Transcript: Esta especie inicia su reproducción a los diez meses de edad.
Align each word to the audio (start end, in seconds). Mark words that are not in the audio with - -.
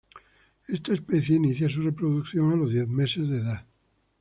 Esta 0.67 0.93
especie 0.95 1.35
inicia 1.35 1.69
su 1.69 1.83
reproducción 1.83 2.51
a 2.51 2.55
los 2.55 2.71
diez 2.73 2.87
meses 2.87 3.29
de 3.29 3.37
edad. 3.37 3.67